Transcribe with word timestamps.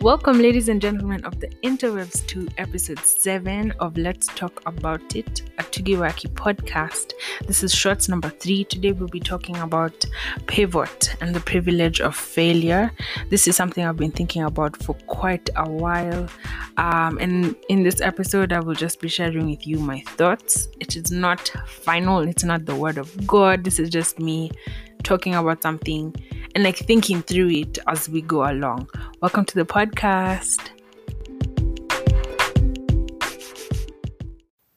Welcome, 0.00 0.38
ladies 0.38 0.68
and 0.68 0.80
gentlemen 0.80 1.24
of 1.24 1.40
the 1.40 1.48
interwebs, 1.64 2.24
to 2.28 2.46
episode 2.56 3.00
7 3.00 3.72
of 3.80 3.96
Let's 3.96 4.28
Talk 4.28 4.62
About 4.64 5.16
It, 5.16 5.42
a 5.58 5.64
Tugiwaki 5.64 6.28
podcast. 6.34 7.14
This 7.48 7.64
is 7.64 7.74
shorts 7.74 8.08
number 8.08 8.30
3. 8.30 8.62
Today 8.62 8.92
we'll 8.92 9.08
be 9.08 9.18
talking 9.18 9.56
about 9.56 10.06
pivot 10.46 11.16
and 11.20 11.34
the 11.34 11.40
privilege 11.40 12.00
of 12.00 12.14
failure. 12.14 12.92
This 13.28 13.48
is 13.48 13.56
something 13.56 13.84
I've 13.84 13.96
been 13.96 14.12
thinking 14.12 14.44
about 14.44 14.76
for 14.76 14.94
quite 15.08 15.50
a 15.56 15.68
while. 15.68 16.28
Um, 16.76 17.18
and 17.18 17.56
in 17.68 17.82
this 17.82 18.00
episode, 18.00 18.52
I 18.52 18.60
will 18.60 18.76
just 18.76 19.00
be 19.00 19.08
sharing 19.08 19.50
with 19.50 19.66
you 19.66 19.80
my 19.80 20.02
thoughts. 20.02 20.68
It 20.78 20.94
is 20.94 21.10
not 21.10 21.50
final, 21.66 22.20
it's 22.20 22.44
not 22.44 22.66
the 22.66 22.76
word 22.76 22.98
of 22.98 23.26
God. 23.26 23.64
This 23.64 23.80
is 23.80 23.90
just 23.90 24.20
me 24.20 24.52
talking 25.02 25.34
about 25.34 25.60
something 25.60 26.14
and 26.58 26.64
like 26.64 26.76
thinking 26.76 27.22
through 27.22 27.50
it 27.50 27.78
as 27.86 28.08
we 28.08 28.20
go 28.20 28.50
along. 28.50 28.90
Welcome 29.22 29.44
to 29.44 29.54
the 29.54 29.64
podcast. 29.64 30.70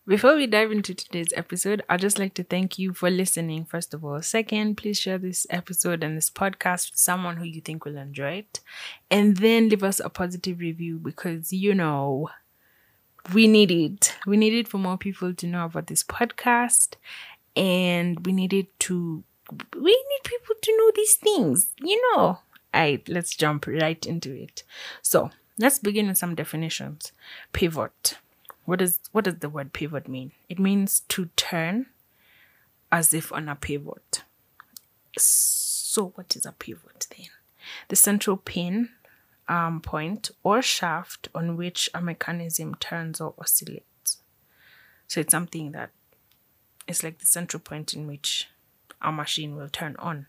Before 0.06 0.36
we 0.36 0.46
dive 0.46 0.72
into 0.72 0.94
today's 0.94 1.34
episode, 1.36 1.82
I'd 1.90 2.02
just 2.02 2.20
like 2.20 2.36
to 2.36 2.44
thank 2.44 2.78
you 2.78 2.94
for 2.94 3.10
listening, 3.10 3.66
first 3.66 3.96
of 3.96 4.06
all. 4.06 4.22
Second, 4.22 4.78
please 4.78 5.00
share 5.00 5.18
this 5.18 5.48
episode 5.50 6.04
and 6.04 6.16
this 6.16 6.30
podcast 6.30 6.92
with 6.92 7.00
someone 7.00 7.38
who 7.38 7.46
you 7.46 7.62
think 7.62 7.84
will 7.84 7.98
enjoy 7.98 8.34
it. 8.34 8.60
And 9.10 9.38
then 9.38 9.70
leave 9.70 9.82
us 9.82 10.00
a 10.00 10.10
positive 10.12 10.60
review 10.60 11.00
because, 11.00 11.52
you 11.52 11.74
know, 11.74 12.30
we 13.34 13.48
need 13.48 13.72
it. 13.72 14.16
We 14.28 14.38
need 14.38 14.54
it 14.54 14.68
for 14.68 14.78
more 14.78 15.00
people 15.00 15.34
to 15.34 15.48
know 15.48 15.66
about 15.66 15.88
this 15.88 16.04
podcast. 16.04 16.98
And 17.56 18.24
we 18.24 18.34
need 18.34 18.54
it 18.54 18.80
to 18.82 19.24
we 19.76 19.92
need 19.92 20.24
people 20.24 20.56
to 20.62 20.78
know 20.78 20.92
these 20.96 21.16
things, 21.16 21.74
you 21.82 22.02
know. 22.16 22.40
All 22.74 22.82
right, 22.82 23.08
let's 23.10 23.36
jump 23.36 23.68
right 23.68 24.06
into 24.06 24.34
it. 24.34 24.64
So 25.02 25.30
let's 25.58 25.80
begin 25.80 26.08
with 26.08 26.18
some 26.18 26.36
definitions. 26.36 27.12
Pivot. 27.54 28.18
What 28.66 28.82
is 28.82 29.00
what 29.12 29.26
does 29.26 29.40
the 29.40 29.50
word 29.50 29.74
pivot 29.74 30.08
mean? 30.08 30.32
It 30.48 30.60
means 30.60 31.02
to 31.10 31.30
turn 31.36 31.88
as 32.92 33.14
if 33.14 33.32
on 33.32 33.50
a 33.50 33.56
pivot. 33.56 34.24
So 35.18 36.14
what 36.16 36.36
is 36.36 36.46
a 36.46 36.54
pivot 36.54 37.08
then? 37.18 37.28
The 37.90 37.96
central 37.96 38.38
pin 38.38 38.90
um, 39.48 39.82
point 39.82 40.32
or 40.44 40.62
shaft 40.62 41.28
on 41.36 41.58
which 41.58 41.90
a 41.94 42.02
mechanism 42.02 42.76
turns 42.76 43.20
or 43.20 43.34
oscillates. 43.38 44.22
So 45.08 45.20
it's 45.20 45.32
something 45.32 45.74
that 45.74 45.90
is 46.88 47.04
like 47.04 47.20
the 47.20 47.26
central 47.26 47.60
point 47.60 47.94
in 47.94 48.08
which 48.08 48.48
our 49.02 49.12
machine 49.12 49.56
will 49.56 49.70
turn 49.70 49.96
on. 50.00 50.28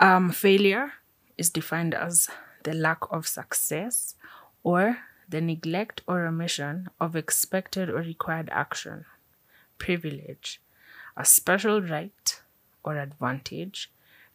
Um, 0.00 0.30
failure 0.30 0.92
is 1.38 1.50
defined 1.50 1.94
as 1.94 2.28
the 2.64 2.74
lack 2.74 2.98
of 3.10 3.26
success 3.26 4.14
or 4.62 4.98
the 5.28 5.40
neglect 5.40 6.02
or 6.06 6.26
omission 6.26 6.88
of 7.00 7.16
expected 7.16 7.88
or 7.88 7.98
required 7.98 8.48
action, 8.52 9.04
privilege, 9.78 10.60
a 11.16 11.24
special 11.24 11.80
right 11.80 12.40
or 12.82 12.98
advantage 12.98 13.90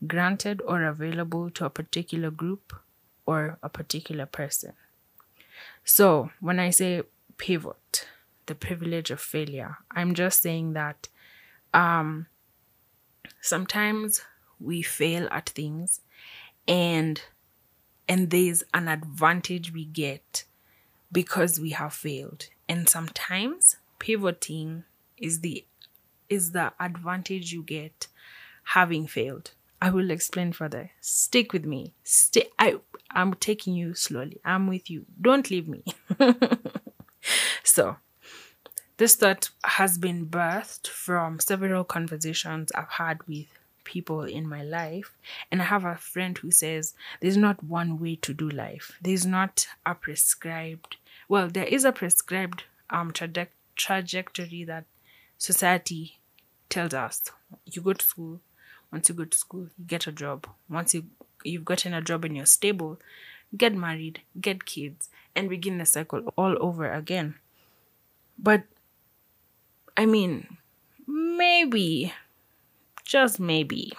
granted 0.07 0.61
or 0.65 0.83
available 0.83 1.49
to 1.49 1.65
a 1.65 1.69
particular 1.69 2.31
group 2.31 2.73
or 3.25 3.57
a 3.61 3.69
particular 3.69 4.25
person. 4.25 4.73
So, 5.83 6.31
when 6.39 6.59
I 6.59 6.69
say 6.69 7.03
pivot, 7.37 8.07
the 8.45 8.55
privilege 8.55 9.11
of 9.11 9.19
failure, 9.19 9.77
I'm 9.91 10.13
just 10.13 10.41
saying 10.41 10.73
that 10.73 11.09
um, 11.73 12.27
sometimes 13.41 14.21
we 14.59 14.81
fail 14.81 15.27
at 15.31 15.49
things 15.49 16.01
and 16.67 17.21
and 18.07 18.31
there's 18.31 18.63
an 18.73 18.87
advantage 18.87 19.71
we 19.71 19.85
get 19.85 20.43
because 21.11 21.59
we 21.59 21.71
have 21.71 21.93
failed. 21.93 22.47
And 22.67 22.89
sometimes 22.89 23.77
pivoting 23.99 24.83
is 25.17 25.41
the 25.41 25.65
is 26.27 26.51
the 26.51 26.73
advantage 26.79 27.51
you 27.51 27.63
get 27.63 28.07
having 28.63 29.07
failed. 29.07 29.51
I 29.81 29.91
will 29.91 30.11
explain 30.11 30.51
further. 30.53 30.91
Stick 30.99 31.53
with 31.53 31.65
me. 31.65 31.93
Stay 32.03 32.49
i 32.57 32.75
i'm 33.11 33.33
taking 33.35 33.73
you 33.73 33.93
slowly. 33.93 34.39
I'm 34.43 34.67
with 34.67 34.89
you. 34.89 35.05
Don't 35.21 35.49
leave 35.49 35.67
me. 35.67 35.83
So 37.63 37.97
this 38.99 39.15
thought 39.15 39.49
has 39.63 39.97
been 39.97 40.25
birthed 40.25 40.87
from 40.87 41.39
several 41.39 41.85
conversations 41.85 42.69
I've 42.73 42.89
had 42.89 43.25
with 43.29 43.47
people 43.85 44.23
in 44.23 44.45
my 44.45 44.61
life. 44.61 45.15
And 45.49 45.61
I 45.61 45.65
have 45.65 45.85
a 45.85 45.95
friend 45.95 46.37
who 46.37 46.51
says 46.51 46.95
there's 47.21 47.37
not 47.37 47.63
one 47.63 47.97
way 47.97 48.17
to 48.17 48.33
do 48.33 48.49
life. 48.49 48.97
There's 49.01 49.25
not 49.25 49.67
a 49.85 49.95
prescribed, 49.95 50.97
well, 51.29 51.47
there 51.47 51.63
is 51.63 51.85
a 51.85 51.93
prescribed 51.93 52.65
um, 52.89 53.13
traje- 53.13 53.47
trajectory 53.77 54.65
that 54.65 54.83
society 55.37 56.19
tells 56.67 56.93
us. 56.93 57.23
You 57.65 57.81
go 57.81 57.93
to 57.93 58.05
school. 58.05 58.41
Once 58.91 59.07
you 59.07 59.15
go 59.15 59.23
to 59.23 59.37
school, 59.37 59.69
you 59.77 59.85
get 59.87 60.07
a 60.07 60.11
job. 60.11 60.45
Once 60.69 60.93
you 60.93 61.05
you've 61.45 61.63
gotten 61.63 61.93
a 61.93 62.01
job 62.01 62.25
and 62.25 62.35
you're 62.35 62.45
stable, 62.45 62.99
get 63.55 63.73
married, 63.73 64.19
get 64.41 64.65
kids, 64.65 65.07
and 65.37 65.47
begin 65.47 65.77
the 65.77 65.85
cycle 65.85 66.33
all 66.35 66.57
over 66.59 66.91
again. 66.91 67.35
But 68.37 68.63
I 69.99 70.05
mean, 70.05 70.55
maybe, 71.05 72.13
just 73.03 73.37
maybe, 73.37 73.91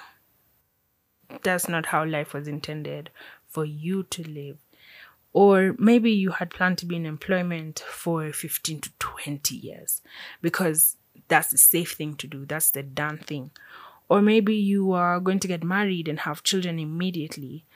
that's 1.43 1.69
not 1.69 1.85
how 1.85 2.07
life 2.07 2.33
was 2.33 2.49
intended 2.49 3.11
for 3.47 3.67
you 3.67 4.05
to 4.05 4.27
live. 4.27 4.57
Or 5.35 5.75
maybe 5.79 6.11
you 6.11 6.31
had 6.31 6.49
planned 6.49 6.79
to 6.79 6.87
be 6.87 6.97
in 6.97 7.05
employment 7.05 7.81
for 7.81 8.33
15 8.33 8.81
to 8.81 8.91
20 8.99 9.55
years 9.55 10.01
because 10.41 10.97
that's 11.29 11.51
the 11.51 11.59
safe 11.59 11.93
thing 11.93 12.15
to 12.15 12.27
do, 12.27 12.47
that's 12.47 12.71
the 12.71 12.83
done 12.83 13.19
thing. 13.19 13.51
Or 14.09 14.23
maybe 14.23 14.55
you 14.55 14.93
are 14.93 15.21
going 15.21 15.41
to 15.41 15.49
get 15.49 15.63
married 15.63 16.09
and 16.09 16.21
have 16.21 16.43
children 16.43 16.79
immediately. 16.79 17.67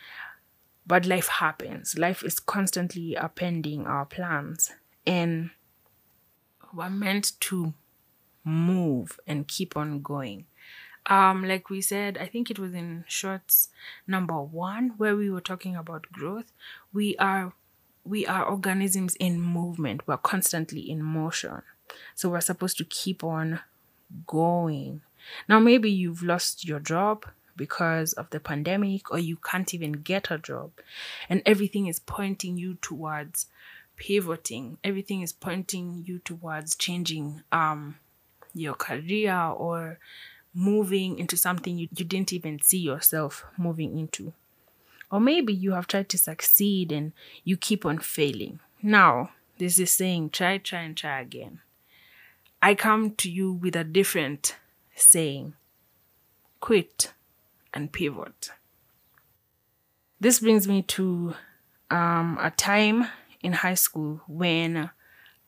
But 0.87 1.05
life 1.05 1.29
happens. 1.29 1.99
Life 1.99 2.25
is 2.25 2.41
constantly 2.41 3.17
appending 3.17 3.87
our 3.87 4.06
plans. 4.06 4.73
And 5.06 5.51
we're 6.73 6.89
meant 6.89 7.39
to 7.41 7.75
move 8.44 9.19
and 9.27 9.49
keep 9.49 9.77
on 9.77 10.03
going. 10.03 10.47
Um, 11.06 11.47
like 11.47 11.69
we 11.69 11.81
said, 11.81 12.16
I 12.19 12.27
think 12.27 12.50
it 12.50 12.59
was 12.59 12.72
in 12.72 13.05
shorts 13.06 13.69
number 14.06 14.41
one 14.41 14.94
where 14.97 15.16
we 15.16 15.31
were 15.31 15.41
talking 15.41 15.77
about 15.77 16.10
growth. 16.12 16.53
We 16.93 17.16
are 17.16 17.53
we 18.05 18.27
are 18.27 18.44
organisms 18.44 19.16
in 19.16 19.41
movement. 19.41 20.06
We're 20.06 20.19
constantly 20.19 20.91
in 20.91 21.03
motion. 21.03 21.62
So 22.15 22.28
we're 22.28 22.41
supposed 22.41 22.78
to 22.78 22.84
keep 22.84 23.25
on 23.25 23.60
going. 24.27 25.03
Now 25.49 25.59
maybe 25.59 25.91
you've 25.91 26.22
lost 26.22 26.66
your 26.66 26.81
job 26.81 27.26
because 27.56 28.12
of 28.15 28.28
the 28.31 28.41
pandemic 28.41 29.11
or 29.11 29.19
you 29.19 29.37
can't 29.37 29.72
even 29.72 29.93
get 29.93 30.31
a 30.31 30.38
job 30.38 30.72
and 31.28 31.41
everything 31.47 31.87
is 31.87 32.00
pointing 32.00 32.56
you 32.56 32.75
towards 32.82 33.47
pivoting. 33.97 34.78
Everything 34.82 35.22
is 35.22 35.32
pointing 35.32 36.03
you 36.06 36.19
towards 36.19 36.75
changing 36.75 37.43
um 37.53 37.97
your 38.54 38.75
career 38.75 39.37
or 39.37 39.98
moving 40.54 41.19
into 41.19 41.37
something 41.37 41.76
you, 41.76 41.88
you 41.94 42.04
didn't 42.04 42.32
even 42.32 42.60
see 42.62 42.78
yourself 42.78 43.44
moving 43.59 43.98
into. 43.98 44.32
Or 45.10 45.20
maybe 45.20 45.53
you 45.53 45.72
have 45.72 45.87
tried 45.87 46.09
to 46.10 46.19
succeed 46.19 46.93
and 46.93 47.12
you 47.44 47.56
keep 47.56 47.84
on 47.84 47.98
failing. 47.98 48.60
Now, 48.82 49.31
this 49.59 49.76
saying 49.91 50.31
try, 50.31 50.59
try, 50.59 50.81
and 50.81 50.97
try 50.97 51.20
again. 51.20 51.60
I 52.62 52.75
come 52.75 53.10
to 53.16 53.31
you 53.31 53.53
with 53.53 53.76
a 53.76 53.84
different 53.84 54.56
saying 54.97 55.54
quit 56.60 57.12
and 57.75 57.93
pivot. 57.93 58.50
This 60.19 60.40
brings 60.40 60.67
me 60.67 60.82
to 60.82 61.34
um, 61.90 62.38
a 62.40 62.50
time 62.50 63.06
in 63.43 63.52
high 63.52 63.75
school 63.75 64.23
when 64.26 64.90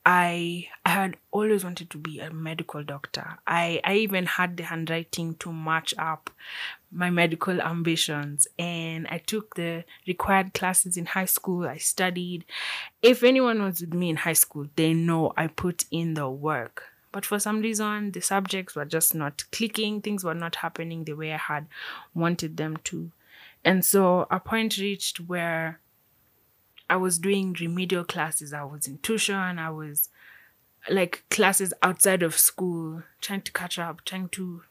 I 0.07 0.69
I 0.85 0.91
had 0.91 1.17
always 1.33 1.65
wanted 1.65 1.91
to 1.91 1.99
be 1.99 2.21
a 2.21 2.31
medical 2.31 2.85
doctor. 2.85 3.39
I, 3.45 3.81
I 3.83 3.97
even 3.97 4.25
had 4.27 4.57
the 4.57 4.63
handwriting 4.63 5.35
to 5.41 5.53
match 5.53 5.93
up 5.99 6.31
my 6.93 7.11
medical 7.11 7.61
ambitions 7.61 8.47
and 8.57 9.09
I 9.11 9.19
took 9.19 9.57
the 9.57 9.85
required 10.07 10.55
classes 10.55 10.97
in 10.97 11.07
high 11.07 11.25
school. 11.25 11.67
I 11.67 11.79
studied. 11.79 12.45
If 13.03 13.25
anyone 13.25 13.61
was 13.61 13.81
with 13.81 13.95
me 13.95 14.09
in 14.09 14.17
high 14.17 14.35
school, 14.35 14.69
they 14.77 14.95
know 14.95 15.33
I 15.37 15.49
put 15.49 15.87
in 15.91 16.15
the 16.15 16.31
work. 16.31 16.85
But 17.11 17.27
for 17.27 17.41
some 17.41 17.61
reason, 17.61 18.13
the 18.13 18.21
subjects 18.21 18.77
were 18.77 18.85
just 18.85 19.13
not 19.13 19.43
clicking, 19.51 20.03
things 20.03 20.23
were 20.23 20.35
not 20.35 20.57
happening 20.57 21.03
the 21.03 21.15
way 21.15 21.33
I 21.33 21.39
had 21.39 21.67
wanted 22.15 22.59
them 22.59 22.77
to. 22.85 23.11
And 23.65 23.85
so 23.85 24.29
a 24.31 24.39
point 24.39 24.79
reached 24.79 25.19
where 25.19 25.81
I 26.89 26.97
was 26.97 27.19
doing 27.19 27.57
remedial 27.59 28.05
classes. 28.05 28.53
I 28.53 28.65
was 28.65 28.87
in 28.87 28.99
tuition. 28.99 29.59
I 29.59 29.71
was 29.71 30.09
like 30.89 31.25
classes 31.31 31.73
outside 31.83 32.23
of 32.23 32.39
school, 32.39 33.03
trying 33.21 33.43
to 33.43 33.53
catch 33.53 33.79
up, 33.79 34.05
trying 34.05 34.29
to 34.31 34.63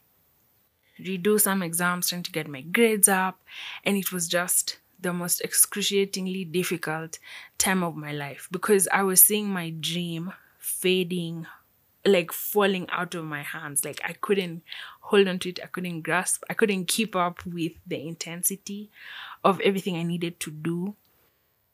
redo 0.98 1.40
some 1.40 1.62
exams, 1.62 2.08
trying 2.08 2.22
to 2.22 2.32
get 2.32 2.48
my 2.48 2.62
grades 2.62 3.08
up. 3.08 3.40
And 3.84 3.96
it 3.96 4.12
was 4.12 4.28
just 4.28 4.78
the 4.98 5.12
most 5.12 5.40
excruciatingly 5.42 6.44
difficult 6.44 7.18
time 7.58 7.82
of 7.82 7.96
my 7.96 8.12
life 8.12 8.48
because 8.50 8.88
I 8.88 9.02
was 9.02 9.22
seeing 9.22 9.48
my 9.48 9.70
dream 9.70 10.32
fading, 10.58 11.46
like 12.04 12.32
falling 12.32 12.88
out 12.90 13.14
of 13.14 13.24
my 13.24 13.42
hands. 13.42 13.84
Like 13.84 14.00
I 14.04 14.14
couldn't 14.14 14.62
hold 15.00 15.28
on 15.28 15.38
to 15.40 15.50
it, 15.50 15.60
I 15.62 15.66
couldn't 15.66 16.00
grasp, 16.02 16.44
I 16.48 16.54
couldn't 16.54 16.86
keep 16.86 17.14
up 17.14 17.44
with 17.44 17.72
the 17.86 18.00
intensity 18.06 18.90
of 19.44 19.60
everything 19.60 19.96
I 19.96 20.02
needed 20.02 20.40
to 20.40 20.50
do. 20.50 20.96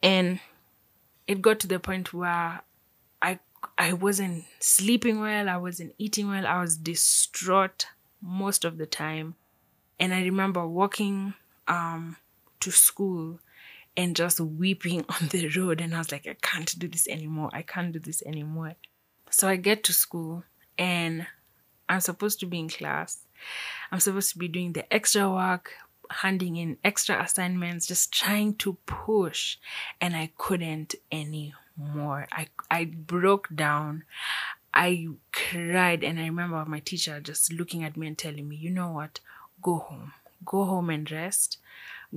And 0.03 0.41
it 1.27 1.41
got 1.43 1.61
to 1.61 1.67
the 1.67 1.79
point 1.79 2.13
where 2.13 2.63
I 3.21 3.39
I 3.79 3.93
wasn't 3.93 4.45
sleeping 4.59 5.21
well, 5.21 5.49
I 5.49 5.57
wasn't 5.57 5.95
eating 5.99 6.29
well, 6.29 6.47
I 6.47 6.61
was 6.61 6.77
distraught 6.77 7.87
most 8.21 8.65
of 8.65 8.79
the 8.79 8.87
time. 8.87 9.37
And 9.99 10.13
I 10.13 10.23
remember 10.23 10.67
walking 10.67 11.35
um 11.69 12.17
to 12.61 12.71
school 12.71 13.39
and 13.97 14.17
just 14.17 14.41
weeping 14.41 15.05
on 15.21 15.29
the 15.29 15.49
road. 15.57 15.81
And 15.81 15.95
I 15.95 15.99
was 15.99 16.13
like, 16.13 16.27
I 16.27 16.37
can't 16.41 16.79
do 16.79 16.89
this 16.89 17.07
anymore. 17.09 17.51
I 17.53 17.63
can't 17.63 17.93
do 17.93 17.99
this 17.99 18.23
anymore. 18.23 18.75
So 19.31 19.49
I 19.49 19.57
get 19.57 19.85
to 19.85 19.93
school 19.93 20.45
and 20.79 21.27
I'm 21.89 22.01
supposed 22.01 22.41
to 22.41 22.47
be 22.47 22.59
in 22.59 22.69
class. 22.69 23.19
I'm 23.91 24.01
supposed 24.01 24.31
to 24.33 24.39
be 24.39 24.49
doing 24.49 24.73
the 24.73 24.91
extra 24.93 25.31
work, 25.31 25.73
handing 26.21 26.57
in 26.57 26.79
extra 26.85 27.23
assignments, 27.23 27.87
just 27.87 28.13
trying 28.13 28.55
to 28.57 28.75
push. 28.87 29.57
And 30.01 30.15
I 30.15 30.31
couldn't 30.37 30.95
anymore. 31.11 32.27
I, 32.33 32.49
I 32.71 32.85
broke 32.85 33.55
down. 33.55 34.05
I 34.75 35.09
cried. 35.33 36.05
And 36.05 36.19
I 36.19 36.25
remember 36.27 36.65
my 36.67 36.81
teacher 36.81 37.21
just 37.21 37.53
looking 37.53 37.85
at 37.85 37.97
me 37.97 38.07
and 38.07 38.19
telling 38.19 38.49
me, 38.49 38.57
you 38.57 38.71
know 38.71 38.93
what? 38.93 39.21
Go 39.61 39.77
home. 39.77 40.13
Go 40.45 40.65
home 40.65 40.91
and 40.91 41.11
rest 41.11 41.59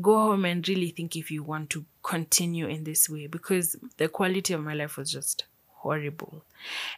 go 0.02 0.18
home 0.18 0.46
and 0.46 0.68
really 0.68 0.90
think 0.90 1.16
if 1.16 1.32
you 1.32 1.42
want 1.42 1.70
to 1.70 1.86
continue 2.04 2.68
in 2.68 2.84
this 2.84 3.10
way 3.10 3.28
because 3.28 3.78
the 3.98 4.10
quality 4.10 4.54
of 4.54 4.62
my 4.62 4.74
life 4.74 4.98
was 4.98 5.10
just 5.12 5.46
horrible. 5.68 6.44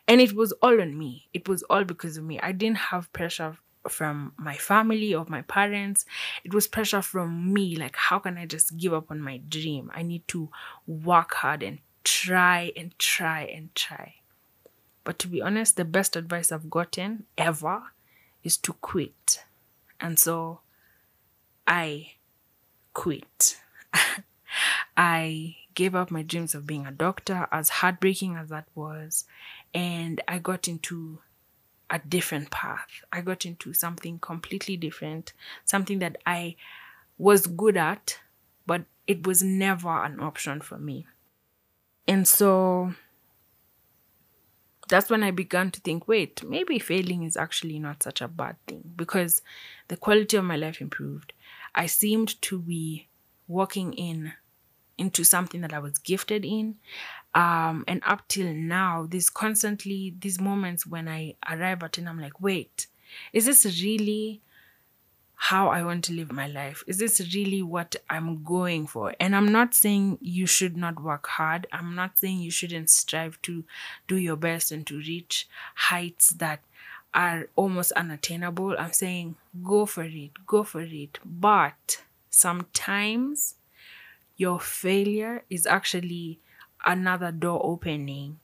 And 0.08 0.22
it 0.22 0.34
was 0.34 0.54
all 0.62 0.82
on 0.82 0.98
me. 0.98 1.28
It 1.34 1.48
was 1.48 1.62
all 1.64 1.84
because 1.84 2.18
of 2.18 2.24
me. 2.24 2.40
I 2.40 2.54
didn't 2.54 2.78
have 2.78 3.12
pressure 3.14 3.58
from 3.90 4.34
my 4.38 4.56
family 4.56 5.14
or 5.14 5.26
my 5.28 5.42
parents. 5.44 6.06
It 6.44 6.54
was 6.54 6.68
pressure 6.68 7.02
from 7.02 7.54
me. 7.54 7.76
Like, 7.76 7.96
how 7.96 8.20
can 8.20 8.38
I 8.38 8.46
just 8.46 8.78
give 8.78 8.94
up 8.94 9.12
on 9.12 9.22
my 9.22 9.38
dream? 9.38 9.92
I 9.94 10.04
need 10.04 10.28
to 10.30 10.50
work 10.86 11.34
hard 11.36 11.64
and 11.64 11.80
try 12.04 12.72
and 12.76 12.98
try 12.98 13.44
and 13.44 13.74
try. 13.76 14.16
But 15.04 15.20
to 15.20 15.28
be 15.28 15.42
honest, 15.42 15.78
the 15.78 15.86
best 15.86 16.16
advice 16.16 16.52
I've 16.52 16.70
gotten 16.70 17.26
ever 17.38 17.84
is 18.44 18.58
to 18.58 18.74
quit. 18.74 19.44
And 20.00 20.20
so 20.20 20.62
I 21.66 22.14
quit. 22.94 23.58
I 24.98 25.56
gave 25.76 25.94
up 25.94 26.10
my 26.10 26.24
dreams 26.24 26.56
of 26.56 26.66
being 26.66 26.88
a 26.88 26.92
doctor, 26.92 27.48
as 27.52 27.70
heartbreaking 27.70 28.36
as 28.36 28.50
that 28.50 28.68
was, 28.74 29.26
and 29.74 30.20
I 30.28 30.40
got 30.40 30.68
into 30.68 31.20
a 31.90 32.00
different 32.00 32.52
path. 32.52 32.88
I 33.12 33.22
got 33.22 33.46
into 33.46 33.74
something 33.74 34.20
completely 34.20 34.78
different, 34.78 35.34
something 35.66 36.00
that 36.00 36.18
I 36.26 36.56
was 37.18 37.48
good 37.48 37.78
at, 37.78 38.20
but 38.66 38.84
it 39.08 39.26
was 39.26 39.42
never 39.42 39.90
an 40.04 40.20
option 40.20 40.62
for 40.62 40.78
me. 40.78 41.08
And 42.08 42.28
so 42.28 42.94
that's 44.88 45.10
when 45.10 45.24
I 45.24 45.32
began 45.32 45.72
to 45.72 45.82
think 45.82 46.08
wait, 46.08 46.44
maybe 46.44 46.80
failing 46.80 47.24
is 47.24 47.38
actually 47.38 47.80
not 47.80 48.04
such 48.04 48.22
a 48.22 48.28
bad 48.28 48.56
thing 48.68 48.84
because 48.96 49.42
the 49.88 49.98
quality 49.98 50.38
of 50.38 50.46
my 50.46 50.56
life 50.56 50.82
improved. 50.82 51.34
I 51.76 51.86
seemed 51.86 52.42
to 52.44 52.60
be 52.60 53.08
walking 53.48 53.94
in 53.94 54.34
into 54.98 55.24
something 55.24 55.62
that 55.62 55.74
I 55.74 55.80
was 55.80 56.00
gifted 56.00 56.44
in. 56.44 56.76
Um, 57.38 57.84
and 57.88 58.02
up 58.04 58.28
till 58.28 58.52
now, 58.52 59.06
there's 59.08 59.30
constantly 59.30 60.16
these 60.20 60.42
moments 60.42 60.88
when 60.88 61.08
I 61.08 61.36
arrive 61.48 61.84
at 61.84 62.00
and 62.00 62.10
I'm 62.10 62.20
like, 62.20 62.42
wait, 62.42 62.88
is 63.32 63.46
this 63.46 63.64
really 63.84 64.42
how 65.36 65.68
I 65.68 65.84
want 65.84 66.04
to 66.06 66.14
live 66.14 66.32
my 66.32 66.48
life? 66.48 66.84
Is 66.88 66.98
this 66.98 67.22
really 67.36 67.62
what 67.62 67.96
I'm 68.10 68.44
going 68.44 68.88
for? 68.88 69.14
And 69.20 69.36
I'm 69.36 69.52
not 69.52 69.76
saying 69.76 70.18
you 70.20 70.48
should 70.48 70.76
not 70.76 71.00
work 71.00 71.28
hard. 71.28 71.68
I'm 71.72 71.94
not 71.94 72.18
saying 72.18 72.40
you 72.40 72.50
shouldn't 72.50 72.90
strive 72.90 73.40
to 73.44 73.64
do 74.08 74.16
your 74.16 74.36
best 74.36 74.72
and 74.72 74.86
to 74.88 74.98
reach 74.98 75.48
heights 75.76 76.32
that 76.32 76.62
are 77.14 77.50
almost 77.56 77.92
unattainable. 77.92 78.76
I'm 78.80 78.94
saying 78.94 79.36
go 79.64 79.86
for 79.86 80.06
it, 80.06 80.32
go 80.48 80.64
for 80.64 80.82
it. 80.82 81.20
But 81.24 82.02
sometimes 82.32 83.54
your 84.38 84.60
failure 84.60 85.44
is 85.52 85.68
actually 85.68 86.40
another 86.88 87.32
door 87.32 87.62
opening. 87.64 88.40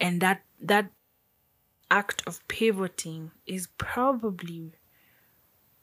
And 0.00 0.20
that 0.20 0.42
that 0.60 0.90
act 1.90 2.22
of 2.26 2.46
pivoting 2.48 3.30
is 3.46 3.68
probably 3.78 4.72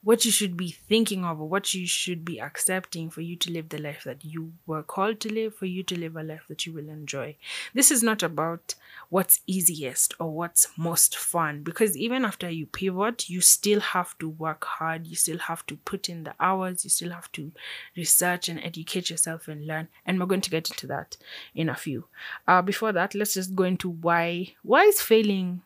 what 0.02 0.24
you 0.24 0.32
should 0.32 0.56
be 0.56 0.72
thinking 0.72 1.26
of 1.26 1.42
or 1.42 1.50
what 1.50 1.74
you 1.74 1.86
should 1.86 2.24
be 2.24 2.40
accepting 2.40 3.10
for 3.10 3.20
you 3.20 3.36
to 3.36 3.52
live 3.52 3.68
the 3.68 3.78
life 3.78 4.04
that 4.06 4.24
you 4.24 4.54
were 4.66 4.82
called 4.82 5.20
to 5.20 5.34
live, 5.34 5.54
for 5.54 5.66
you 5.66 5.84
to 5.84 6.00
live 6.00 6.16
a 6.16 6.24
life 6.24 6.46
that 6.48 6.66
you 6.66 6.72
will 6.72 6.88
enjoy. 6.88 7.36
This 7.74 7.92
is 7.92 8.02
not 8.02 8.24
about 8.24 8.76
what's 9.10 9.42
easiest 9.46 10.14
or 10.18 10.32
what's 10.32 10.70
most 10.78 11.18
fun 11.18 11.64
because 11.64 11.98
even 11.98 12.24
after 12.24 12.50
you 12.50 12.66
pivot, 12.66 13.30
you 13.30 13.42
still 13.42 13.82
have 13.82 14.18
to 14.20 14.30
work 14.30 14.64
hard, 14.64 15.06
you 15.06 15.18
still 15.18 15.40
have 15.40 15.66
to 15.66 15.76
put 15.76 16.08
in 16.08 16.24
the 16.24 16.34
hours, 16.40 16.86
you 16.86 16.90
still 16.90 17.12
have 17.12 17.30
to 17.34 17.52
research 17.98 18.48
and 18.48 18.60
educate 18.64 19.10
yourself 19.10 19.50
and 19.50 19.68
learn. 19.68 19.90
And 20.06 20.18
we're 20.18 20.28
going 20.28 20.42
to 20.42 20.50
get 20.50 20.70
into 20.70 20.88
that 20.88 21.18
in 21.54 21.68
a 21.68 21.76
few. 21.76 22.06
Uh, 22.48 22.62
before 22.62 22.94
that, 22.94 23.16
let's 23.16 23.34
just 23.34 23.54
go 23.54 23.64
into 23.64 23.90
why 23.90 24.54
why 24.64 24.84
is 24.84 25.02
failing 25.02 25.62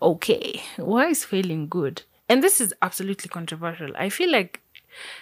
okay? 0.00 0.62
Why 0.76 1.08
is 1.08 1.24
failing 1.24 1.68
good? 1.68 2.02
And 2.28 2.42
this 2.42 2.60
is 2.60 2.74
absolutely 2.82 3.28
controversial. 3.28 3.92
I 3.96 4.08
feel 4.08 4.30
like 4.30 4.62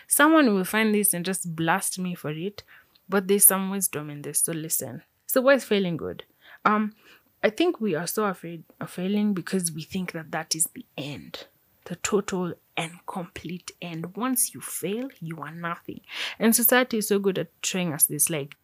someone 0.06 0.55
will 0.55 0.65
find 0.65 0.95
this 0.95 1.12
and 1.12 1.25
just 1.25 1.55
blast 1.55 1.99
me 1.99 2.15
for 2.15 2.31
it, 2.31 2.62
but 3.09 3.29
there's 3.29 3.45
some 3.45 3.71
wisdom 3.71 4.11
in 4.11 4.23
this, 4.23 4.41
so 4.41 4.53
listen. 4.53 5.03
So 5.27 5.43
why 5.43 5.55
is 5.55 5.65
failing 5.65 5.97
good? 5.97 6.25
Um, 6.65 6.95
I 7.43 7.51
think 7.51 7.81
we 7.81 7.95
are 7.95 8.06
so 8.06 8.25
afraid 8.25 8.65
of 8.81 8.91
failing 8.91 9.35
because 9.35 9.71
we 9.71 9.83
think 9.83 10.12
that 10.12 10.31
that 10.31 10.55
is 10.55 10.69
the 10.75 10.87
end, 10.97 11.47
the 11.85 11.97
total 11.97 12.55
and 12.77 12.93
complete 13.07 13.73
end. 13.83 14.17
Once 14.17 14.55
you 14.55 14.61
fail, 14.62 15.09
you 15.21 15.41
are 15.41 15.50
nothing. 15.50 16.00
And 16.39 16.57
society 16.57 16.99
is 16.99 17.09
so 17.09 17.19
good 17.19 17.39
at 17.39 17.49
showing 17.62 17.93
us 17.93 18.07
this. 18.07 18.31
Like, 18.31 18.57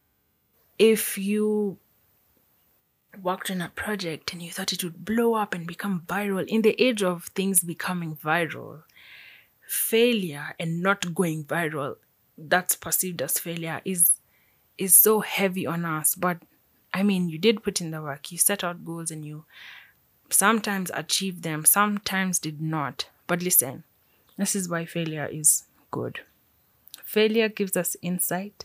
if 0.78 1.18
you 1.18 1.76
worked 3.22 3.50
on 3.50 3.60
a 3.60 3.68
project 3.68 4.32
and 4.32 4.42
you 4.42 4.50
thought 4.50 4.72
it 4.72 4.84
would 4.84 5.04
blow 5.04 5.34
up 5.34 5.54
and 5.54 5.66
become 5.66 6.02
viral 6.06 6.46
in 6.46 6.62
the 6.62 6.80
age 6.80 7.02
of 7.02 7.24
things 7.34 7.60
becoming 7.60 8.16
viral 8.16 8.82
failure 9.66 10.54
and 10.58 10.82
not 10.82 11.14
going 11.14 11.44
viral 11.44 11.96
that's 12.36 12.74
perceived 12.74 13.22
as 13.22 13.38
failure 13.38 13.80
is 13.84 14.12
is 14.78 14.96
so 14.96 15.20
heavy 15.20 15.66
on 15.66 15.84
us. 15.84 16.14
But 16.14 16.38
i 16.92 17.02
mean 17.02 17.28
you 17.28 17.38
did 17.38 17.62
put 17.62 17.80
in 17.80 17.92
the 17.92 18.02
work 18.02 18.32
you 18.32 18.38
set 18.38 18.64
out 18.64 18.84
goals 18.84 19.12
and 19.12 19.24
you 19.24 19.44
sometimes 20.28 20.90
achieved 20.92 21.42
them 21.42 21.64
sometimes 21.64 22.38
did 22.38 22.60
not. 22.60 23.08
But 23.26 23.42
listen 23.42 23.84
this 24.36 24.56
is 24.56 24.68
why 24.68 24.86
failure 24.86 25.28
is 25.30 25.64
good. 25.90 26.20
Failure 27.04 27.48
gives 27.48 27.76
us 27.76 27.96
insight 28.00 28.64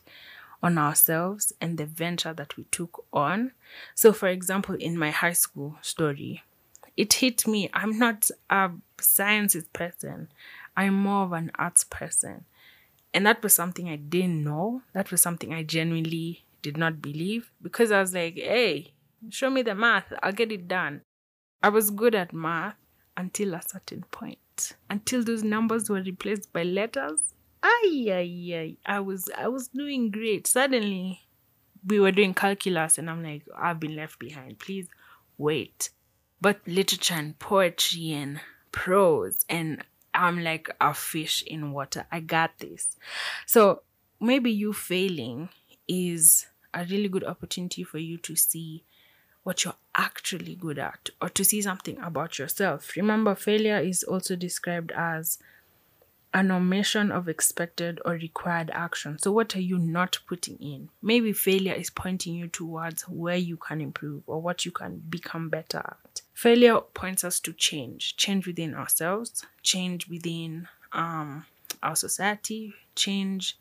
on 0.62 0.78
ourselves 0.78 1.54
and 1.62 1.78
the 1.78 1.86
venture 1.86 2.34
that 2.34 2.58
we 2.58 2.66
took 2.66 3.06
on. 3.14 3.52
So, 3.94 4.14
for 4.14 4.28
example, 4.28 4.76
in 4.76 4.98
my 4.98 5.12
high 5.12 5.34
school 5.34 5.78
story, 5.82 6.44
it 6.98 7.14
hit 7.14 7.48
me. 7.48 7.70
I'm 7.74 7.98
not 7.98 8.30
a 8.50 8.72
sciences 9.00 9.66
person, 9.74 10.30
I'm 10.78 10.94
more 10.94 11.24
of 11.24 11.34
an 11.34 11.52
arts 11.56 11.84
person. 11.84 12.46
And 13.14 13.26
that 13.26 13.42
was 13.42 13.56
something 13.56 13.88
I 13.88 13.96
didn't 13.96 14.44
know. 14.44 14.82
That 14.94 15.10
was 15.10 15.22
something 15.22 15.54
I 15.54 15.64
genuinely 15.64 16.44
did 16.62 16.76
not 16.76 17.02
believe 17.02 17.50
because 17.62 17.92
I 17.92 18.02
was 18.02 18.14
like, 18.14 18.36
hey, 18.36 18.92
show 19.30 19.50
me 19.50 19.62
the 19.62 19.76
math, 19.76 20.12
I'll 20.22 20.34
get 20.34 20.52
it 20.52 20.68
done. 20.68 21.02
I 21.64 21.70
was 21.70 21.92
good 21.92 22.14
at 22.14 22.34
math 22.34 22.76
until 23.16 23.54
a 23.54 23.62
certain 23.62 24.04
point, 24.12 24.74
until 24.90 25.24
those 25.24 25.44
numbers 25.44 25.90
were 25.90 26.02
replaced 26.02 26.52
by 26.52 26.64
letters 26.64 27.36
ay, 27.66 28.08
ay, 28.12 28.54
ay. 28.56 28.78
I 28.86 29.00
was 29.00 29.30
I 29.38 29.48
was 29.48 29.68
doing 29.70 30.12
great. 30.12 30.48
Suddenly 30.48 31.22
we 31.86 32.00
were 32.00 32.12
doing 32.12 32.34
calculus 32.34 32.98
and 32.98 33.10
I'm 33.10 33.24
like, 33.24 33.44
I've 33.58 33.80
been 33.80 33.96
left 33.96 34.20
behind. 34.20 34.60
Please 34.60 34.88
wait. 35.38 35.90
But 36.42 36.60
literature 36.68 37.16
and 37.16 37.38
poetry 37.40 38.12
and 38.12 38.40
prose 38.72 39.46
and 39.50 39.84
I'm 40.14 40.44
like 40.44 40.70
a 40.80 40.94
fish 40.94 41.44
in 41.46 41.72
water. 41.72 42.06
I 42.12 42.22
got 42.22 42.60
this. 42.60 42.96
So 43.46 43.82
maybe 44.20 44.52
you 44.52 44.74
failing 44.74 45.50
is 45.88 46.48
a 46.74 46.86
really 46.86 47.10
good 47.10 47.24
opportunity 47.24 47.84
for 47.84 47.98
you 47.98 48.18
to 48.20 48.36
see 48.36 48.84
what 49.44 49.64
you're 49.64 49.76
actually 49.96 50.56
good 50.56 50.80
at 50.80 51.10
or 51.22 51.30
to 51.30 51.46
see 51.46 51.62
something 51.62 52.00
about 52.00 52.40
yourself. 52.40 52.96
Remember, 52.96 53.36
failure 53.36 53.78
is 53.80 54.04
also 54.04 54.36
described 54.36 54.92
as 54.94 55.38
an 56.36 56.52
omission 56.52 57.14
of 57.14 57.30
expected 57.30 57.98
or 58.04 58.12
required 58.12 58.70
action. 58.74 59.18
So, 59.18 59.32
what 59.32 59.56
are 59.56 59.62
you 59.62 59.78
not 59.78 60.20
putting 60.28 60.58
in? 60.58 60.90
Maybe 61.02 61.32
failure 61.32 61.74
is 61.74 61.90
pointing 61.90 62.36
you 62.36 62.50
towards 62.50 63.04
where 63.04 63.38
you 63.38 63.56
can 63.56 63.80
improve 63.80 64.24
or 64.28 64.42
what 64.42 64.66
you 64.66 64.72
can 64.72 65.02
become 65.10 65.48
better 65.48 65.78
at. 65.78 66.22
Failure 66.34 66.82
points 66.82 67.24
us 67.24 67.40
to 67.40 67.54
change 67.54 68.18
change 68.18 68.46
within 68.46 68.76
ourselves, 68.76 69.46
change 69.64 70.10
within 70.10 70.68
um, 70.92 71.46
our 71.82 71.96
society, 71.96 72.74
change. 72.96 73.58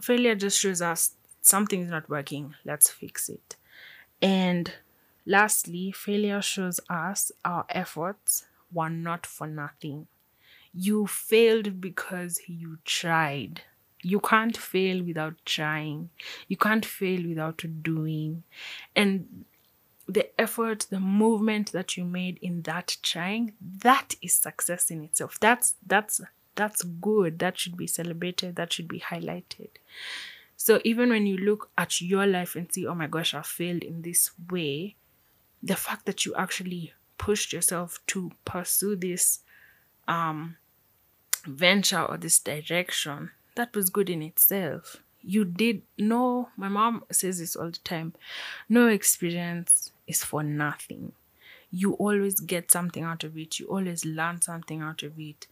Failure 0.00 0.36
just 0.36 0.60
shows 0.60 0.80
us 0.80 1.14
something's 1.42 1.90
not 1.90 2.08
working, 2.08 2.54
let's 2.64 2.88
fix 2.88 3.28
it. 3.28 3.56
And 4.22 4.72
lastly, 5.26 5.90
failure 5.90 6.40
shows 6.40 6.78
us 6.88 7.32
our 7.44 7.64
efforts 7.68 8.46
were 8.72 8.90
not 8.90 9.26
for 9.26 9.48
nothing 9.48 10.06
you 10.72 11.06
failed 11.06 11.80
because 11.80 12.40
you 12.46 12.78
tried. 12.84 13.62
You 14.02 14.20
can't 14.20 14.56
fail 14.56 15.02
without 15.02 15.34
trying. 15.44 16.10
You 16.48 16.56
can't 16.56 16.86
fail 16.86 17.26
without 17.28 17.62
doing. 17.82 18.44
And 18.96 19.44
the 20.06 20.40
effort, 20.40 20.86
the 20.90 21.00
movement 21.00 21.72
that 21.72 21.96
you 21.96 22.04
made 22.04 22.38
in 22.40 22.62
that 22.62 22.96
trying, 23.02 23.52
that 23.60 24.14
is 24.22 24.34
success 24.34 24.90
in 24.90 25.04
itself. 25.04 25.38
That's 25.38 25.74
that's 25.86 26.20
that's 26.54 26.82
good. 26.82 27.38
That 27.38 27.58
should 27.58 27.76
be 27.76 27.86
celebrated. 27.86 28.56
That 28.56 28.72
should 28.72 28.88
be 28.88 29.00
highlighted. 29.00 29.68
So 30.56 30.80
even 30.84 31.10
when 31.10 31.26
you 31.26 31.36
look 31.38 31.70
at 31.78 32.00
your 32.00 32.26
life 32.26 32.56
and 32.56 32.70
see, 32.72 32.86
oh 32.86 32.94
my 32.94 33.06
gosh, 33.06 33.34
I 33.34 33.42
failed 33.42 33.82
in 33.82 34.02
this 34.02 34.30
way, 34.50 34.96
the 35.62 35.76
fact 35.76 36.06
that 36.06 36.26
you 36.26 36.34
actually 36.34 36.92
pushed 37.18 37.52
yourself 37.52 38.00
to 38.08 38.30
pursue 38.44 38.96
this 38.96 39.40
um 40.08 40.56
venture 41.46 42.02
or 42.02 42.16
this 42.16 42.38
direction, 42.38 43.30
that 43.54 43.74
was 43.74 43.90
good 43.90 44.10
in 44.10 44.22
itself. 44.22 44.96
You 45.22 45.44
did 45.44 45.82
no, 45.98 46.48
my 46.56 46.68
mom 46.68 47.04
says 47.10 47.38
this 47.40 47.54
all 47.54 47.70
the 47.70 47.78
time 47.78 48.14
no 48.68 48.86
experience 48.88 49.92
is 50.06 50.24
for 50.24 50.42
nothing. 50.42 51.12
You 51.70 51.92
always 51.94 52.40
get 52.40 52.70
something 52.72 53.04
out 53.04 53.22
of 53.22 53.36
it, 53.36 53.58
you 53.58 53.66
always 53.66 54.04
learn 54.04 54.40
something 54.40 54.80
out 54.80 55.02
of 55.02 55.18
it. 55.18 55.46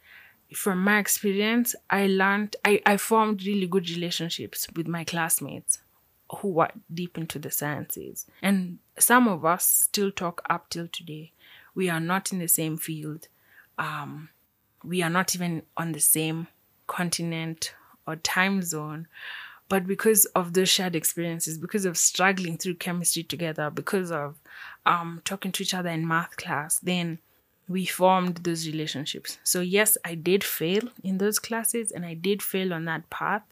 From 0.54 0.82
my 0.82 0.98
experience, 0.98 1.74
I 1.90 2.06
learned, 2.06 2.56
I, 2.64 2.80
I 2.86 2.96
formed 2.96 3.44
really 3.44 3.66
good 3.66 3.90
relationships 3.90 4.66
with 4.74 4.88
my 4.88 5.04
classmates 5.04 5.78
who 6.36 6.48
were 6.48 6.70
deep 6.92 7.18
into 7.18 7.38
the 7.38 7.50
sciences. 7.50 8.26
And 8.42 8.78
some 8.98 9.28
of 9.28 9.44
us 9.44 9.66
still 9.66 10.10
talk 10.10 10.42
up 10.48 10.70
till 10.70 10.88
today. 10.88 11.32
We 11.74 11.88
are 11.88 12.00
not 12.00 12.32
in 12.32 12.38
the 12.38 12.48
same 12.48 12.78
field. 12.78 13.28
Um, 13.78 14.30
we 14.84 15.02
are 15.02 15.10
not 15.10 15.34
even 15.34 15.62
on 15.76 15.92
the 15.92 16.00
same 16.00 16.46
continent 16.86 17.74
or 18.06 18.16
time 18.16 18.62
zone 18.62 19.06
but 19.68 19.86
because 19.86 20.24
of 20.34 20.54
those 20.54 20.68
shared 20.68 20.96
experiences 20.96 21.58
because 21.58 21.84
of 21.84 21.96
struggling 21.96 22.56
through 22.56 22.74
chemistry 22.74 23.22
together 23.22 23.70
because 23.70 24.10
of 24.10 24.36
um, 24.86 25.20
talking 25.24 25.52
to 25.52 25.62
each 25.62 25.74
other 25.74 25.90
in 25.90 26.06
math 26.06 26.36
class 26.36 26.78
then 26.78 27.18
we 27.68 27.84
formed 27.84 28.36
those 28.38 28.66
relationships. 28.66 29.38
So 29.44 29.60
yes 29.60 29.98
i 30.04 30.14
did 30.14 30.42
fail 30.42 30.82
in 31.04 31.18
those 31.18 31.38
classes 31.38 31.92
and 31.92 32.06
i 32.06 32.14
did 32.14 32.42
fail 32.42 32.72
on 32.72 32.86
that 32.86 33.08
path 33.10 33.42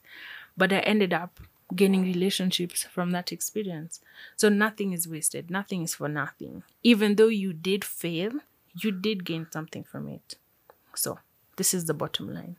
but 0.56 0.72
i 0.72 0.78
ended 0.78 1.12
up 1.12 1.38
gaining 1.74 2.02
relationships 2.02 2.84
from 2.84 3.10
that 3.10 3.32
experience. 3.32 4.00
So 4.36 4.48
nothing 4.48 4.92
is 4.92 5.08
wasted. 5.08 5.50
Nothing 5.50 5.82
is 5.82 5.96
for 5.96 6.08
nothing. 6.08 6.62
Even 6.84 7.16
though 7.16 7.26
you 7.26 7.52
did 7.52 7.84
fail 7.84 8.30
you 8.78 8.92
did 8.92 9.24
gain 9.24 9.46
something 9.50 9.84
from 9.84 10.08
it 10.08 10.36
so, 10.96 11.18
this 11.56 11.74
is 11.74 11.84
the 11.86 11.94
bottom 11.94 12.32
line. 12.32 12.56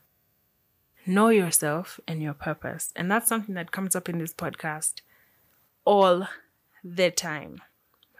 Know 1.06 1.28
yourself 1.28 2.00
and 2.06 2.22
your 2.22 2.34
purpose. 2.34 2.92
And 2.94 3.10
that's 3.10 3.28
something 3.28 3.54
that 3.54 3.72
comes 3.72 3.96
up 3.96 4.08
in 4.08 4.18
this 4.18 4.34
podcast 4.34 5.00
all 5.84 6.28
the 6.84 7.10
time. 7.10 7.62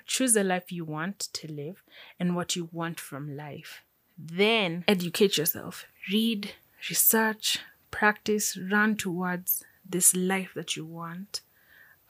Choose 0.07 0.33
the 0.33 0.45
life 0.45 0.73
you 0.73 0.85
want 0.85 1.19
to 1.19 1.53
live 1.53 1.83
and 2.19 2.35
what 2.35 2.57
you 2.57 2.71
want 2.73 2.99
from 2.99 3.37
life. 3.37 3.83
Then 4.17 4.85
educate 4.89 5.37
yourself. 5.37 5.85
Read, 6.11 6.53
research, 6.89 7.59
practice, 7.91 8.57
run 8.57 8.97
towards 8.97 9.65
this 9.89 10.17
life 10.17 10.53
that 10.55 10.77
you 10.77 10.85
want 10.87 11.43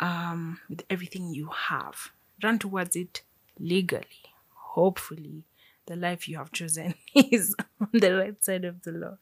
um, 0.00 0.60
with 0.68 0.84
everything 0.88 1.34
you 1.34 1.50
have. 1.68 2.12
Run 2.42 2.58
towards 2.58 2.94
it 2.94 3.22
legally, 3.58 4.32
hopefully, 4.54 5.44
the 5.88 5.96
life 5.96 6.28
you 6.28 6.36
have 6.38 6.52
chosen 6.52 6.94
is 7.14 7.54
on 7.80 7.88
the 7.92 8.14
right 8.16 8.44
side 8.44 8.64
of 8.64 8.82
the 8.82 8.92
law. 8.92 9.16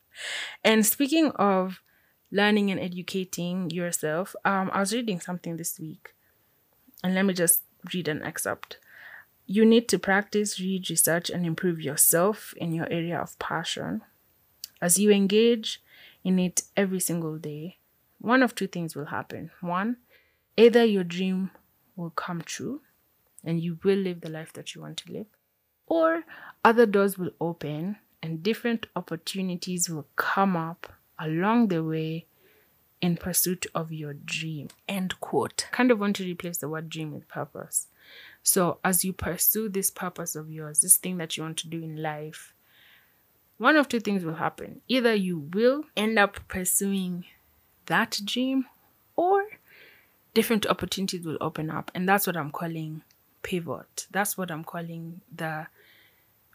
And 0.62 0.84
speaking 0.84 1.30
of 1.32 1.80
learning 2.30 2.70
and 2.70 2.80
educating 2.80 3.70
yourself, 3.70 4.36
um, 4.44 4.70
I 4.72 4.80
was 4.80 4.92
reading 4.92 5.20
something 5.20 5.56
this 5.56 5.78
week, 5.78 6.14
and 7.02 7.14
let 7.14 7.24
me 7.24 7.34
just 7.34 7.62
read 7.94 8.08
an 8.08 8.22
excerpt. 8.22 8.78
You 9.46 9.64
need 9.64 9.88
to 9.90 9.98
practice, 9.98 10.58
read, 10.58 10.90
research, 10.90 11.30
and 11.30 11.46
improve 11.46 11.80
yourself 11.80 12.52
in 12.56 12.72
your 12.72 12.90
area 12.90 13.18
of 13.18 13.38
passion. 13.38 14.02
As 14.82 14.98
you 14.98 15.10
engage 15.10 15.80
in 16.24 16.38
it 16.40 16.62
every 16.76 17.00
single 17.00 17.38
day, 17.38 17.78
one 18.18 18.42
of 18.42 18.54
two 18.54 18.66
things 18.66 18.96
will 18.96 19.06
happen. 19.06 19.50
One, 19.60 19.98
either 20.56 20.84
your 20.84 21.04
dream 21.04 21.52
will 21.94 22.10
come 22.10 22.42
true 22.42 22.80
and 23.44 23.60
you 23.60 23.78
will 23.84 23.98
live 23.98 24.20
the 24.20 24.28
life 24.28 24.52
that 24.54 24.74
you 24.74 24.80
want 24.80 24.96
to 24.98 25.12
live, 25.12 25.26
or 25.86 26.24
other 26.64 26.86
doors 26.86 27.16
will 27.16 27.30
open 27.40 27.96
and 28.22 28.42
different 28.42 28.86
opportunities 28.96 29.88
will 29.88 30.06
come 30.16 30.56
up 30.56 30.92
along 31.18 31.68
the 31.68 31.82
way 31.82 32.26
in 33.00 33.16
pursuit 33.16 33.66
of 33.74 33.92
your 33.92 34.14
dream. 34.14 34.68
End 34.88 35.20
quote. 35.20 35.66
Kind 35.70 35.90
of 35.90 36.00
want 36.00 36.16
to 36.16 36.24
replace 36.24 36.58
the 36.58 36.68
word 36.68 36.88
dream 36.88 37.12
with 37.12 37.28
purpose. 37.28 37.88
So, 38.42 38.78
as 38.84 39.04
you 39.04 39.12
pursue 39.12 39.68
this 39.68 39.90
purpose 39.90 40.36
of 40.36 40.50
yours, 40.50 40.80
this 40.80 40.96
thing 40.96 41.18
that 41.18 41.36
you 41.36 41.42
want 41.42 41.58
to 41.58 41.68
do 41.68 41.82
in 41.82 42.02
life, 42.02 42.54
one 43.58 43.76
of 43.76 43.88
two 43.88 44.00
things 44.00 44.24
will 44.24 44.34
happen. 44.34 44.80
Either 44.88 45.14
you 45.14 45.38
will 45.38 45.84
end 45.96 46.18
up 46.18 46.40
pursuing 46.48 47.24
that 47.86 48.20
dream, 48.24 48.66
or 49.16 49.44
different 50.34 50.66
opportunities 50.66 51.24
will 51.24 51.38
open 51.40 51.70
up. 51.70 51.90
And 51.94 52.08
that's 52.08 52.26
what 52.26 52.36
I'm 52.36 52.50
calling 52.50 53.02
pivot. 53.46 54.08
That's 54.10 54.36
what 54.36 54.50
I'm 54.50 54.64
calling 54.64 55.20
the 55.34 55.68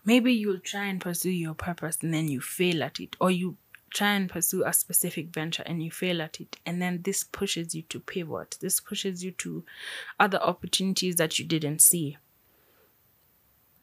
maybe 0.03 0.33
you'll 0.33 0.59
try 0.59 0.87
and 0.87 0.99
pursue 0.99 1.31
your 1.31 1.53
purpose 1.53 1.97
and 2.01 2.13
then 2.13 2.27
you 2.27 2.41
fail 2.41 2.83
at 2.83 2.99
it, 2.99 3.15
or 3.21 3.31
you 3.31 3.55
try 3.91 4.11
and 4.11 4.29
pursue 4.29 4.65
a 4.65 4.73
specific 4.73 5.29
venture 5.29 5.63
and 5.65 5.81
you 5.81 5.89
fail 5.89 6.21
at 6.21 6.41
it, 6.41 6.57
and 6.65 6.81
then 6.81 7.01
this 7.03 7.23
pushes 7.23 7.73
you 7.73 7.83
to 7.83 8.01
pivot. 8.01 8.57
This 8.59 8.81
pushes 8.81 9.23
you 9.23 9.31
to 9.31 9.63
other 10.19 10.39
opportunities 10.41 11.15
that 11.15 11.39
you 11.39 11.45
didn't 11.45 11.79
see. 11.79 12.17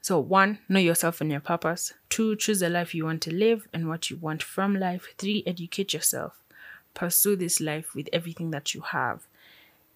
So, 0.02 0.18
one, 0.20 0.58
know 0.68 0.80
yourself 0.80 1.22
and 1.22 1.30
your 1.30 1.40
purpose. 1.40 1.94
Two, 2.10 2.36
choose 2.36 2.60
the 2.60 2.68
life 2.68 2.94
you 2.94 3.06
want 3.06 3.22
to 3.22 3.34
live 3.34 3.68
and 3.72 3.88
what 3.88 4.10
you 4.10 4.18
want 4.18 4.42
from 4.42 4.78
life. 4.78 5.14
Three, 5.16 5.42
educate 5.46 5.94
yourself. 5.94 6.42
Pursue 6.92 7.36
this 7.36 7.58
life 7.58 7.94
with 7.94 8.08
everything 8.12 8.50
that 8.50 8.74
you 8.74 8.82
have. 8.82 9.26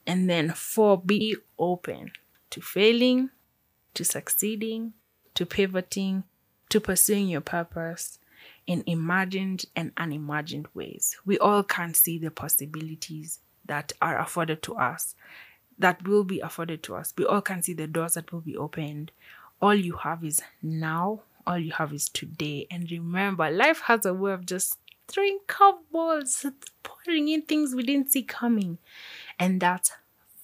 And 0.07 0.31
then 0.31 0.51
four, 0.51 0.99
be 0.99 1.37
open 1.59 2.13
to 2.53 2.61
failing, 2.61 3.31
to 3.95 4.05
succeeding, 4.05 4.93
to 5.35 5.45
pivoting, 5.47 6.25
to 6.69 6.81
pursuing 6.81 7.29
your 7.29 7.41
purpose 7.41 8.19
in 8.67 8.85
imagined 8.87 9.65
and 9.75 9.93
unimagined 9.97 10.69
ways. 10.75 11.17
We 11.25 11.39
all 11.39 11.63
can 11.63 11.95
see 11.95 12.19
the 12.19 12.31
possibilities 12.31 13.41
that 13.65 13.93
are 14.01 14.19
afforded 14.19 14.63
to 14.65 14.77
us, 14.77 15.15
that 15.79 16.07
will 16.07 16.25
be 16.25 16.41
afforded 16.41 16.83
to 16.85 16.95
us. 16.97 17.15
We 17.17 17.25
all 17.25 17.41
can 17.41 17.63
see 17.63 17.73
the 17.73 17.87
doors 17.87 18.15
that 18.15 18.33
will 18.33 18.41
be 18.41 18.57
opened. 18.57 19.13
All 19.61 19.75
you 19.75 19.97
have 19.97 20.25
is 20.25 20.43
now, 20.63 21.23
all 21.47 21.59
you 21.59 21.73
have 21.73 21.93
is 21.93 22.09
today. 22.09 22.67
And 22.71 22.91
remember, 22.91 23.51
life 23.51 23.81
has 23.87 24.05
a 24.05 24.13
way 24.13 24.33
of 24.33 24.47
just 24.47 24.79
throwing 25.09 25.39
curveballs, 25.47 26.53
pouring 26.83 27.29
in 27.29 27.43
things 27.43 27.75
we 27.75 27.83
didn't 27.83 28.13
see 28.13 28.23
coming. 28.23 28.79
And 29.39 29.61
that's 29.61 29.93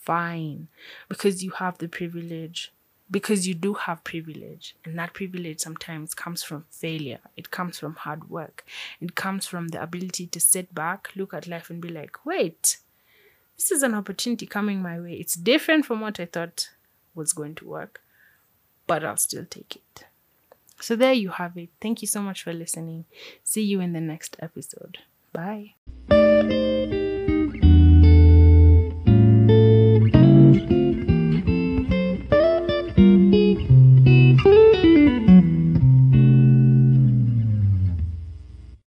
fine 0.08 0.68
because 1.10 1.44
you 1.44 1.50
have 1.50 1.76
the 1.76 1.86
privilege 1.86 2.72
because 3.10 3.46
you 3.46 3.54
do 3.54 3.74
have 3.74 4.04
privilege. 4.04 4.74
And 4.84 4.98
that 4.98 5.12
privilege 5.12 5.60
sometimes 5.60 6.14
comes 6.14 6.42
from 6.42 6.64
failure. 6.70 7.20
It 7.36 7.50
comes 7.50 7.78
from 7.78 7.94
hard 7.94 8.28
work. 8.28 8.64
It 9.00 9.14
comes 9.14 9.46
from 9.46 9.68
the 9.68 9.82
ability 9.82 10.26
to 10.28 10.40
sit 10.40 10.74
back 10.74 11.10
look 11.14 11.34
at 11.34 11.46
life 11.46 11.68
and 11.70 11.80
be 11.80 11.90
like 11.90 12.24
wait 12.24 12.78
this 13.58 13.72
is 13.72 13.82
an 13.82 13.92
opportunity 13.92 14.46
coming 14.46 14.80
my 14.80 15.00
way. 15.00 15.14
It's 15.14 15.34
different 15.34 15.84
from 15.84 16.00
what 16.00 16.20
i 16.20 16.26
thought 16.26 16.70
was 17.14 17.32
going 17.32 17.56
to 17.56 17.66
work 17.66 18.00
but 18.86 19.04
i'll 19.04 19.16
still 19.16 19.44
take 19.44 19.76
it. 19.76 20.04
So 20.80 20.94
there 20.96 21.12
you 21.12 21.30
have 21.30 21.58
it. 21.58 21.70
Thank 21.80 22.00
you 22.02 22.08
so 22.08 22.22
much 22.22 22.44
for 22.44 22.52
listening. 22.52 23.04
See 23.42 23.64
you 23.64 23.80
in 23.80 23.92
the 23.92 24.00
next 24.00 24.36
episode. 24.40 24.98
Bye 25.32 25.74